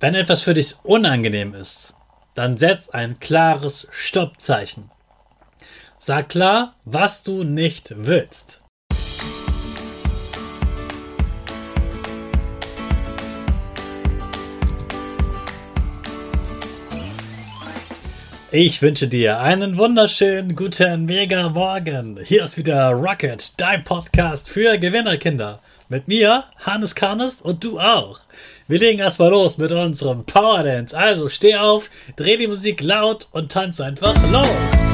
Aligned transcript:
Wenn 0.00 0.14
etwas 0.14 0.42
für 0.42 0.54
dich 0.54 0.76
unangenehm 0.84 1.54
ist, 1.54 1.94
dann 2.36 2.56
setz 2.56 2.88
ein 2.88 3.18
klares 3.18 3.88
Stoppzeichen. 3.90 4.92
Sag 5.98 6.28
klar, 6.28 6.76
was 6.84 7.24
du 7.24 7.42
nicht 7.42 7.92
willst. 7.96 8.60
Ich 18.52 18.80
wünsche 18.80 19.08
dir 19.08 19.40
einen 19.40 19.76
wunderschönen 19.76 20.54
guten 20.54 21.06
Mega 21.06 21.48
Morgen. 21.48 22.20
Hier 22.22 22.44
ist 22.44 22.56
wieder 22.56 22.92
Rocket, 22.92 23.52
dein 23.60 23.82
Podcast 23.82 24.48
für 24.48 24.78
Gewinnerkinder. 24.78 25.60
Mit 25.90 26.06
mir, 26.06 26.44
Hannes 26.58 26.94
Karnes 26.94 27.40
und 27.40 27.64
du 27.64 27.80
auch. 27.80 28.20
Wir 28.66 28.78
legen 28.78 28.98
erstmal 28.98 29.30
los 29.30 29.56
mit 29.56 29.72
unserem 29.72 30.26
Power 30.26 30.62
Dance. 30.62 30.94
Also 30.94 31.30
steh 31.30 31.56
auf, 31.56 31.88
dreh 32.16 32.36
die 32.36 32.46
Musik 32.46 32.82
laut 32.82 33.26
und 33.32 33.50
tanz 33.50 33.80
einfach 33.80 34.14
los. 34.30 34.87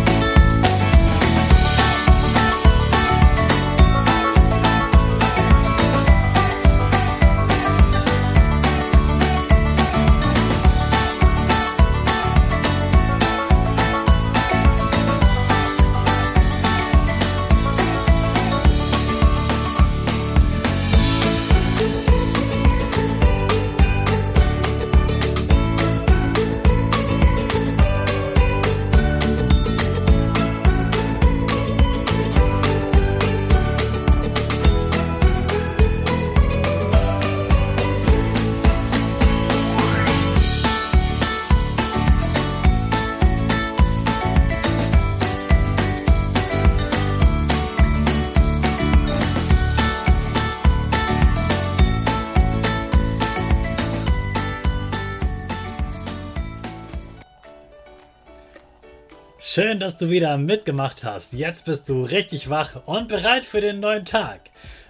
Schön, 59.55 59.79
dass 59.79 59.97
du 59.97 60.11
wieder 60.11 60.37
mitgemacht 60.37 61.05
hast. 61.05 61.33
Jetzt 61.33 61.65
bist 61.65 61.89
du 61.89 62.03
richtig 62.03 62.51
wach 62.51 62.75
und 62.87 63.07
bereit 63.07 63.45
für 63.45 63.61
den 63.61 63.79
neuen 63.79 64.05
Tag. 64.05 64.41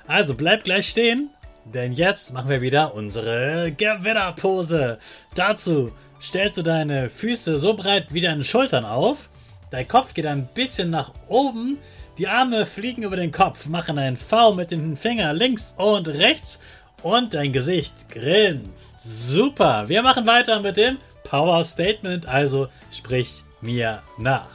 Also 0.06 0.32
bleib 0.32 0.64
gleich 0.64 0.88
stehen, 0.88 1.28
denn 1.66 1.92
jetzt 1.92 2.32
machen 2.32 2.48
wir 2.48 2.62
wieder 2.62 2.94
unsere 2.94 3.72
Gewinnerpose. 3.76 4.96
Dazu 5.34 5.92
stellst 6.18 6.56
du 6.56 6.62
deine 6.62 7.10
Füße 7.10 7.58
so 7.58 7.74
breit 7.74 8.06
wie 8.14 8.22
deine 8.22 8.42
Schultern 8.42 8.86
auf. 8.86 9.28
Dein 9.70 9.86
Kopf 9.86 10.14
geht 10.14 10.24
ein 10.24 10.48
bisschen 10.54 10.88
nach 10.88 11.12
oben. 11.28 11.76
Die 12.16 12.28
Arme 12.28 12.64
fliegen 12.64 13.02
über 13.02 13.16
den 13.16 13.32
Kopf, 13.32 13.66
machen 13.66 13.98
einen 13.98 14.16
V 14.16 14.54
mit 14.54 14.70
den 14.70 14.96
Fingern 14.96 15.36
links 15.36 15.74
und 15.76 16.08
rechts 16.08 16.58
und 17.02 17.34
dein 17.34 17.52
Gesicht 17.52 17.92
grinst. 18.08 18.94
Super. 19.04 19.90
Wir 19.90 20.00
machen 20.00 20.26
weiter 20.26 20.60
mit 20.60 20.78
dem 20.78 20.96
Power 21.22 21.62
Statement, 21.64 22.26
also 22.26 22.68
sprich 22.90 23.44
mir 23.64 24.02
nach. 24.18 24.48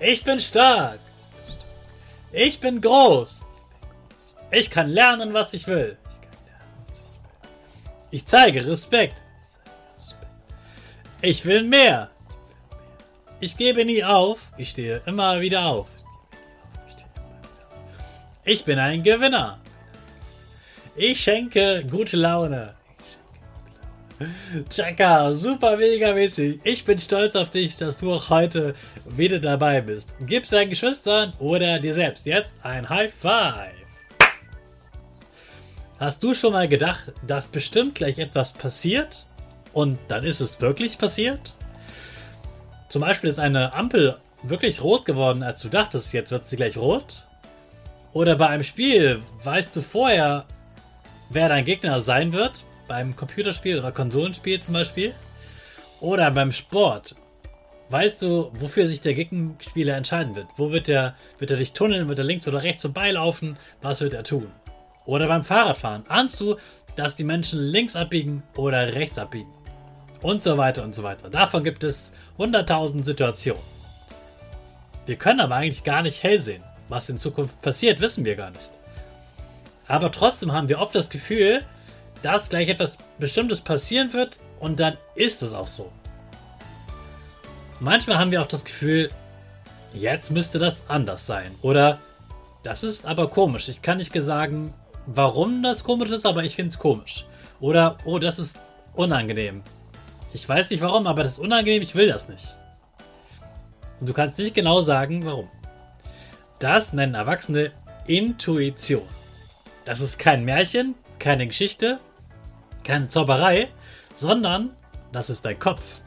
Ich 0.00 0.24
bin 0.24 0.40
stark. 0.40 1.00
Ich 2.32 2.58
bin 2.60 2.80
groß. 2.80 3.42
Ich 4.50 4.70
kann 4.70 4.88
lernen, 4.88 5.34
was 5.34 5.52
ich 5.54 5.66
will. 5.66 5.96
Ich 8.10 8.24
zeige 8.24 8.64
Respekt. 8.66 9.22
Ich 11.20 11.44
will 11.44 11.64
mehr. 11.64 12.10
Ich 13.40 13.56
gebe 13.56 13.84
nie 13.84 14.04
auf. 14.04 14.52
Ich 14.56 14.70
stehe 14.70 15.02
immer 15.06 15.40
wieder 15.40 15.64
auf. 15.66 15.88
Ich 18.44 18.64
bin 18.64 18.78
ein 18.78 19.02
Gewinner. 19.02 19.58
Ich 20.96 21.20
schenke 21.22 21.84
gute 21.90 22.16
Laune. 22.16 22.74
Chaka, 24.70 25.34
super 25.34 25.76
mega 25.76 26.12
mäßig. 26.12 26.60
Ich 26.62 26.84
bin 26.84 26.98
stolz 27.00 27.34
auf 27.34 27.50
dich, 27.50 27.76
dass 27.76 27.98
du 27.98 28.12
auch 28.12 28.30
heute 28.30 28.74
wieder 29.16 29.40
dabei 29.40 29.80
bist. 29.80 30.08
Gib 30.20 30.48
deinen 30.48 30.70
Geschwistern 30.70 31.32
oder 31.40 31.80
dir 31.80 31.94
selbst 31.94 32.24
jetzt 32.26 32.52
ein 32.62 32.88
High 32.88 33.12
Five. 33.12 33.72
Hast 35.98 36.22
du 36.22 36.34
schon 36.34 36.52
mal 36.52 36.68
gedacht, 36.68 37.12
dass 37.26 37.46
bestimmt 37.46 37.96
gleich 37.96 38.18
etwas 38.18 38.52
passiert 38.52 39.26
und 39.72 39.98
dann 40.08 40.22
ist 40.24 40.40
es 40.40 40.60
wirklich 40.60 40.98
passiert? 40.98 41.54
Zum 42.88 43.00
Beispiel 43.00 43.30
ist 43.30 43.40
eine 43.40 43.72
Ampel 43.72 44.16
wirklich 44.42 44.82
rot 44.82 45.04
geworden, 45.04 45.42
als 45.42 45.60
du 45.62 45.68
dachtest, 45.68 46.12
jetzt 46.12 46.30
wird 46.30 46.46
sie 46.46 46.56
gleich 46.56 46.76
rot? 46.76 47.24
Oder 48.12 48.36
bei 48.36 48.46
einem 48.48 48.64
Spiel 48.64 49.22
weißt 49.42 49.74
du 49.74 49.82
vorher, 49.82 50.44
wer 51.30 51.48
dein 51.48 51.64
Gegner 51.64 52.00
sein 52.00 52.32
wird 52.32 52.64
beim 52.86 53.16
Computerspiel 53.16 53.78
oder 53.78 53.92
Konsolenspiel 53.92 54.60
zum 54.60 54.74
Beispiel. 54.74 55.14
Oder 56.00 56.30
beim 56.30 56.52
Sport. 56.52 57.14
Weißt 57.90 58.22
du, 58.22 58.50
wofür 58.54 58.88
sich 58.88 59.00
der 59.00 59.14
Gegenspieler 59.14 59.96
entscheiden 59.96 60.34
wird? 60.34 60.48
Wo 60.56 60.72
wird 60.72 60.88
er, 60.88 61.14
wird 61.38 61.50
er 61.50 61.58
dich 61.58 61.72
tunneln? 61.72 62.08
Wird 62.08 62.18
er 62.18 62.24
links 62.24 62.48
oder 62.48 62.62
rechts 62.62 62.82
vorbeilaufen? 62.82 63.56
Was 63.82 64.00
wird 64.00 64.14
er 64.14 64.24
tun? 64.24 64.50
Oder 65.04 65.28
beim 65.28 65.44
Fahrradfahren. 65.44 66.04
Ahnst 66.08 66.40
du, 66.40 66.56
dass 66.96 67.14
die 67.14 67.24
Menschen 67.24 67.60
links 67.60 67.96
abbiegen 67.96 68.42
oder 68.56 68.94
rechts 68.94 69.18
abbiegen? 69.18 69.52
Und 70.22 70.42
so 70.42 70.56
weiter 70.56 70.82
und 70.82 70.94
so 70.94 71.02
weiter. 71.02 71.28
Davon 71.28 71.62
gibt 71.62 71.84
es 71.84 72.12
100.000 72.38 73.04
Situationen. 73.04 73.62
Wir 75.06 75.16
können 75.16 75.40
aber 75.40 75.56
eigentlich 75.56 75.84
gar 75.84 76.02
nicht 76.02 76.22
hell 76.22 76.40
sehen. 76.40 76.64
Was 76.88 77.10
in 77.10 77.18
Zukunft 77.18 77.60
passiert, 77.60 78.00
wissen 78.00 78.24
wir 78.24 78.36
gar 78.36 78.50
nicht. 78.50 78.70
Aber 79.86 80.10
trotzdem 80.10 80.52
haben 80.52 80.68
wir 80.68 80.80
oft 80.80 80.94
das 80.94 81.10
Gefühl, 81.10 81.60
dass 82.24 82.48
gleich 82.48 82.68
etwas 82.70 82.96
Bestimmtes 83.18 83.60
passieren 83.60 84.12
wird 84.14 84.38
und 84.58 84.80
dann 84.80 84.96
ist 85.14 85.42
es 85.42 85.52
auch 85.52 85.66
so. 85.66 85.92
Manchmal 87.80 88.18
haben 88.18 88.30
wir 88.30 88.40
auch 88.40 88.46
das 88.46 88.64
Gefühl, 88.64 89.10
jetzt 89.92 90.30
müsste 90.30 90.58
das 90.58 90.80
anders 90.88 91.26
sein. 91.26 91.54
Oder 91.60 91.98
das 92.62 92.82
ist 92.82 93.04
aber 93.04 93.28
komisch. 93.28 93.68
Ich 93.68 93.82
kann 93.82 93.98
nicht 93.98 94.14
sagen, 94.14 94.72
warum 95.04 95.62
das 95.62 95.84
komisch 95.84 96.10
ist, 96.10 96.24
aber 96.24 96.44
ich 96.44 96.56
finde 96.56 96.70
es 96.70 96.78
komisch. 96.78 97.26
Oder, 97.60 97.98
oh, 98.06 98.18
das 98.18 98.38
ist 98.38 98.58
unangenehm. 98.94 99.62
Ich 100.32 100.48
weiß 100.48 100.70
nicht 100.70 100.80
warum, 100.82 101.06
aber 101.06 101.24
das 101.24 101.32
ist 101.32 101.38
unangenehm, 101.38 101.82
ich 101.82 101.94
will 101.94 102.08
das 102.08 102.28
nicht. 102.28 102.56
Und 104.00 104.08
du 104.08 104.14
kannst 104.14 104.38
nicht 104.38 104.54
genau 104.54 104.80
sagen, 104.80 105.26
warum. 105.26 105.48
Das 106.58 106.94
nennen 106.94 107.14
Erwachsene 107.14 107.72
Intuition. 108.06 109.06
Das 109.84 110.00
ist 110.00 110.18
kein 110.18 110.44
Märchen, 110.44 110.94
keine 111.18 111.46
Geschichte, 111.46 112.00
keine 112.84 113.08
Zauberei, 113.08 113.68
sondern 114.14 114.70
das 115.12 115.30
ist 115.30 115.44
dein 115.44 115.58
Kopf. 115.58 116.00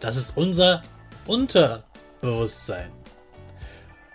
Das 0.00 0.16
ist 0.16 0.36
unser 0.36 0.82
Unterbewusstsein. 1.26 2.90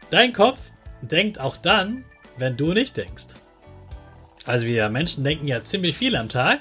Dein 0.09 0.34
Kopf 0.34 0.59
denkt 1.02 1.40
auch 1.40 1.58
dann, 1.58 2.03
wenn 2.38 2.58
du 2.58 2.74
nicht 2.74 2.98
denkst. 2.98 3.25
Also 4.46 4.66
wir 4.66 4.90
Menschen 4.90 5.24
denken 5.24 5.48
ja 5.48 5.64
ziemlich 5.64 5.98
viel 5.98 6.16
am 6.16 6.30
Tag, 6.30 6.59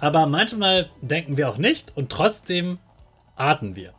aber 0.00 0.26
manchmal 0.26 0.90
denken 1.00 1.36
wir 1.36 1.48
auch 1.48 1.58
nicht 1.58 1.96
und 1.96 2.10
trotzdem 2.10 2.78
atmen 3.36 3.76
wir. 3.76 3.92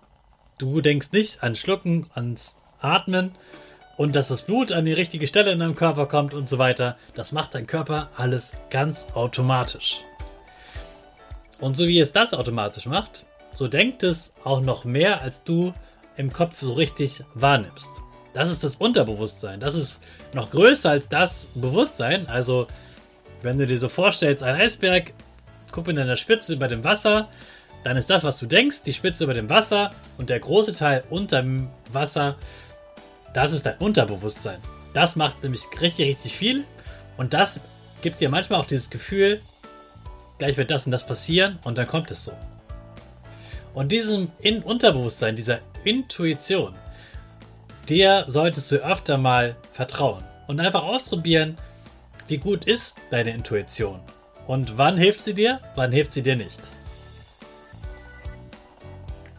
Du 0.57 0.81
denkst 0.81 1.11
nicht 1.11 1.43
an 1.43 1.55
Schlucken, 1.55 2.09
ans 2.13 2.57
Atmen 2.79 3.31
und 3.97 4.15
dass 4.15 4.27
das 4.27 4.41
Blut 4.41 4.71
an 4.71 4.85
die 4.85 4.93
richtige 4.93 5.27
Stelle 5.27 5.51
in 5.51 5.59
deinem 5.59 5.75
Körper 5.75 6.07
kommt 6.07 6.33
und 6.33 6.49
so 6.49 6.57
weiter. 6.57 6.97
Das 7.13 7.31
macht 7.31 7.55
dein 7.55 7.67
Körper 7.67 8.09
alles 8.17 8.51
ganz 8.69 9.07
automatisch. 9.13 10.01
Und 11.61 11.77
so 11.77 11.87
wie 11.87 11.99
es 11.99 12.11
das 12.11 12.33
automatisch 12.33 12.87
macht, 12.87 13.25
so 13.53 13.67
denkt 13.67 14.03
es 14.03 14.33
auch 14.43 14.61
noch 14.61 14.83
mehr, 14.83 15.21
als 15.21 15.43
du 15.43 15.73
im 16.17 16.33
Kopf 16.33 16.59
so 16.59 16.73
richtig 16.73 17.23
wahrnimmst. 17.35 17.89
Das 18.33 18.49
ist 18.49 18.63
das 18.63 18.75
Unterbewusstsein. 18.77 19.59
Das 19.59 19.75
ist 19.75 20.01
noch 20.33 20.51
größer 20.51 20.89
als 20.89 21.07
das 21.07 21.49
Bewusstsein. 21.55 22.27
Also, 22.27 22.67
wenn 23.41 23.57
du 23.57 23.67
dir 23.67 23.77
so 23.77 23.89
vorstellst, 23.89 24.43
ein 24.43 24.55
Eisberg, 24.55 25.13
guck 25.71 25.87
in 25.87 25.95
deiner 25.95 26.17
Spitze 26.17 26.53
über 26.53 26.67
dem 26.67 26.83
Wasser, 26.83 27.29
dann 27.83 27.97
ist 27.97 28.09
das, 28.09 28.23
was 28.23 28.39
du 28.39 28.45
denkst, 28.45 28.83
die 28.83 28.93
Spitze 28.93 29.23
über 29.23 29.33
dem 29.33 29.49
Wasser 29.49 29.91
und 30.17 30.29
der 30.29 30.39
große 30.39 30.75
Teil 30.75 31.03
unter 31.09 31.41
dem 31.41 31.69
Wasser, 31.91 32.37
das 33.33 33.51
ist 33.51 33.65
dein 33.65 33.77
Unterbewusstsein. 33.77 34.59
Das 34.93 35.15
macht 35.15 35.41
nämlich 35.43 35.61
richtig, 35.79 36.07
richtig 36.07 36.33
viel 36.33 36.65
und 37.17 37.33
das 37.33 37.59
gibt 38.01 38.21
dir 38.21 38.29
manchmal 38.29 38.59
auch 38.59 38.65
dieses 38.65 38.89
Gefühl, 38.89 39.41
gleich 40.41 40.57
wird 40.57 40.71
das 40.71 40.87
und 40.87 40.91
das 40.91 41.05
passieren 41.05 41.59
und 41.63 41.77
dann 41.77 41.85
kommt 41.85 42.09
es 42.09 42.23
so. 42.23 42.31
Und 43.75 43.91
diesem 43.91 44.31
in 44.39 44.63
Unterbewusstsein, 44.63 45.35
dieser 45.35 45.59
Intuition, 45.83 46.73
der 47.89 48.27
solltest 48.27 48.71
du 48.71 48.77
öfter 48.77 49.19
mal 49.19 49.55
vertrauen 49.71 50.23
und 50.47 50.59
einfach 50.59 50.81
ausprobieren, 50.81 51.57
wie 52.27 52.37
gut 52.37 52.65
ist 52.65 52.97
deine 53.11 53.29
Intuition 53.29 53.99
und 54.47 54.79
wann 54.79 54.97
hilft 54.97 55.25
sie 55.25 55.35
dir, 55.35 55.59
wann 55.75 55.91
hilft 55.91 56.13
sie 56.13 56.23
dir 56.23 56.35
nicht. 56.35 56.59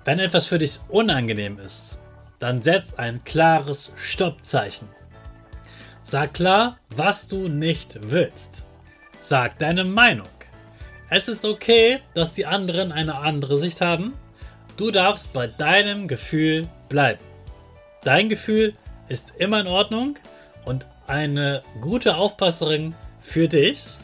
Wenn 0.04 0.20
etwas 0.20 0.46
für 0.46 0.58
dich 0.58 0.78
unangenehm 0.88 1.58
ist, 1.58 1.98
dann 2.38 2.62
setz 2.62 2.94
ein 2.94 3.24
klares 3.24 3.90
Stoppzeichen. 3.96 4.88
Sag 6.04 6.34
klar, 6.34 6.78
was 6.90 7.26
du 7.26 7.48
nicht 7.48 7.98
willst. 8.02 8.62
Sag 9.20 9.58
deine 9.58 9.82
Meinung. 9.82 10.28
Es 11.14 11.28
ist 11.28 11.44
okay, 11.44 12.00
dass 12.14 12.32
die 12.32 12.46
anderen 12.46 12.90
eine 12.90 13.18
andere 13.18 13.58
Sicht 13.58 13.82
haben. 13.82 14.14
Du 14.78 14.90
darfst 14.90 15.34
bei 15.34 15.46
deinem 15.46 16.08
Gefühl 16.08 16.66
bleiben. 16.88 17.20
Dein 18.02 18.30
Gefühl 18.30 18.72
ist 19.10 19.34
immer 19.36 19.60
in 19.60 19.66
Ordnung 19.66 20.18
und 20.64 20.86
eine 21.06 21.62
gute 21.82 22.16
Aufpasserin 22.16 22.94
für 23.20 23.46
dich. 23.46 23.98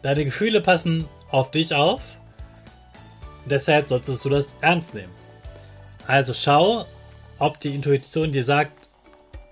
Deine 0.00 0.24
Gefühle 0.24 0.62
passen 0.62 1.06
auf 1.30 1.50
dich 1.50 1.74
auf. 1.74 2.00
Deshalb 3.44 3.90
solltest 3.90 4.24
du 4.24 4.30
das 4.30 4.56
ernst 4.62 4.94
nehmen. 4.94 5.12
Also 6.06 6.32
schau, 6.32 6.86
ob 7.38 7.60
die 7.60 7.74
Intuition 7.74 8.32
dir 8.32 8.44
sagt, 8.44 8.88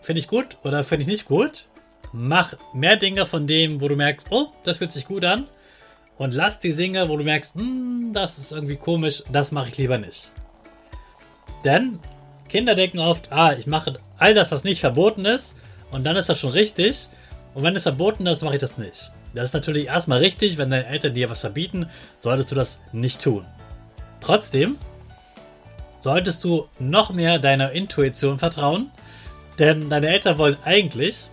finde 0.01 0.21
ich 0.21 0.29
gut 0.29 0.57
oder 0.65 0.85
finde 0.85 1.03
ich 1.03 1.09
nicht 1.09 1.27
gut. 1.27 1.67
Mach 2.13 2.55
mehr 2.73 2.97
Dinge 2.97 3.27
von 3.27 3.47
dem, 3.47 3.83
wo 3.83 3.89
du 3.89 3.97
merkst, 3.97 4.29
oh, 4.31 4.47
das 4.63 4.79
fühlt 4.79 4.93
sich 4.93 5.07
gut 5.07 5.27
an. 5.27 5.49
Und 6.17 6.33
lass 6.33 6.61
die 6.61 6.75
Dinge, 6.75 7.09
wo 7.09 7.17
du 7.17 7.25
merkst, 7.25 7.55
hm, 7.55 8.13
das 8.13 8.39
ist 8.39 8.53
irgendwie 8.53 8.77
komisch, 8.77 9.23
das 9.33 9.51
mache 9.51 9.71
ich 9.71 9.79
lieber 9.79 9.99
nicht. 9.99 10.33
Denn 11.65 11.99
Kinder 12.49 12.75
denken 12.75 13.01
oft, 13.01 13.33
ah, 13.33 13.53
ich 13.53 13.67
mache 13.67 13.99
all 14.19 14.35
das, 14.35 14.53
was 14.53 14.65
nicht 14.65 14.81
verboten 14.81 15.25
ist, 15.25 15.57
und 15.91 16.05
dann 16.05 16.17
ist 16.17 16.29
das 16.29 16.39
schon 16.39 16.51
richtig. 16.51 17.09
Und 17.55 17.63
wenn 17.63 17.77
es 17.77 17.85
verboten 17.85 18.27
ist, 18.27 18.43
mache 18.43 18.55
ich 18.55 18.61
das 18.61 18.79
nicht. 18.79 19.13
Das 19.33 19.45
ist 19.45 19.55
natürlich 19.55 19.87
erstmal 19.87 20.19
richtig, 20.19 20.57
wenn 20.59 20.71
deine 20.71 20.87
Eltern 20.87 21.15
dir 21.15 21.31
was 21.31 21.41
verbieten, 21.41 21.89
solltest 22.21 22.51
du 22.51 22.55
das 22.55 22.79
nicht 22.93 23.21
tun. 23.21 23.45
Trotzdem 24.21 24.77
solltest 26.01 26.45
du 26.45 26.69
noch 26.79 27.11
mehr 27.11 27.39
deiner 27.39 27.73
Intuition 27.73 28.39
vertrauen, 28.39 28.91
denn 29.59 29.89
deine 29.89 30.09
Eltern 30.09 30.39
wollen 30.39 30.57
eigentlich, 30.65 31.31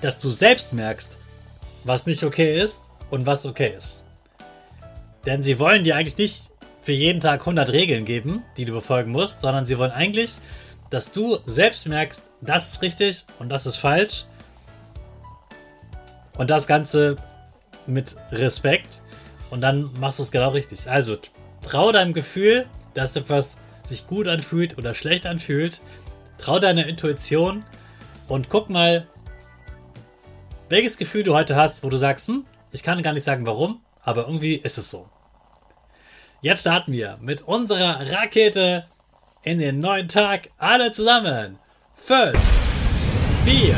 dass 0.00 0.18
du 0.18 0.30
selbst 0.30 0.72
merkst, 0.72 1.16
was 1.84 2.06
nicht 2.06 2.22
okay 2.22 2.60
ist 2.60 2.85
und 3.10 3.26
was 3.26 3.46
okay 3.46 3.74
ist. 3.76 4.04
Denn 5.24 5.42
sie 5.42 5.58
wollen 5.58 5.84
dir 5.84 5.96
eigentlich 5.96 6.18
nicht 6.18 6.50
für 6.80 6.92
jeden 6.92 7.20
Tag 7.20 7.40
100 7.40 7.72
Regeln 7.72 8.04
geben, 8.04 8.44
die 8.56 8.64
du 8.64 8.72
befolgen 8.72 9.10
musst, 9.10 9.40
sondern 9.40 9.66
sie 9.66 9.76
wollen 9.76 9.90
eigentlich, 9.90 10.36
dass 10.90 11.10
du 11.10 11.38
selbst 11.46 11.88
merkst, 11.88 12.30
das 12.40 12.72
ist 12.72 12.82
richtig 12.82 13.24
und 13.38 13.48
das 13.48 13.66
ist 13.66 13.76
falsch. 13.76 14.24
Und 16.38 16.50
das 16.50 16.66
Ganze 16.66 17.16
mit 17.86 18.16
Respekt. 18.30 19.02
Und 19.50 19.62
dann 19.62 19.90
machst 19.98 20.18
du 20.18 20.22
es 20.22 20.30
genau 20.30 20.50
richtig. 20.50 20.88
Also 20.88 21.16
trau 21.62 21.92
deinem 21.92 22.12
Gefühl, 22.12 22.66
dass 22.94 23.16
etwas 23.16 23.56
sich 23.82 24.06
gut 24.06 24.28
anfühlt 24.28 24.78
oder 24.78 24.94
schlecht 24.94 25.26
anfühlt. 25.26 25.80
Trau 26.38 26.58
deiner 26.58 26.86
Intuition 26.86 27.64
und 28.28 28.48
guck 28.48 28.68
mal, 28.68 29.06
welches 30.68 30.96
Gefühl 30.96 31.22
du 31.22 31.34
heute 31.34 31.56
hast, 31.56 31.82
wo 31.82 31.88
du 31.88 31.96
sagst, 31.96 32.28
hm, 32.28 32.44
ich 32.76 32.82
kann 32.82 33.02
gar 33.02 33.14
nicht 33.14 33.24
sagen 33.24 33.46
warum, 33.46 33.80
aber 34.02 34.26
irgendwie 34.26 34.56
ist 34.56 34.76
es 34.76 34.90
so. 34.90 35.08
Jetzt 36.42 36.60
starten 36.60 36.92
wir 36.92 37.16
mit 37.22 37.40
unserer 37.40 38.12
Rakete 38.12 38.86
in 39.42 39.58
den 39.58 39.80
neuen 39.80 40.08
Tag. 40.08 40.50
Alle 40.58 40.92
zusammen. 40.92 41.58
5, 41.94 42.38
4, 43.46 43.74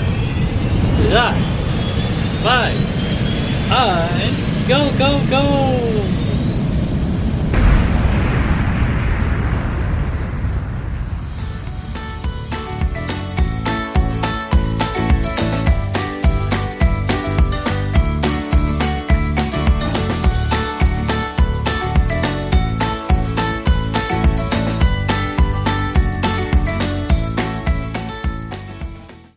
3, 1.13 1.33
2, 2.43 2.73
1, 3.71 4.69
go, 4.69 4.81
go, 4.99 5.21
go! 5.31 6.18